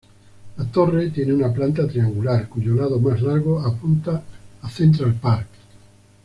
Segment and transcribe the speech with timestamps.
[0.57, 4.23] La torre tiene una planta triangular, cuyo lado más largo apunta
[4.63, 5.47] a Central Park.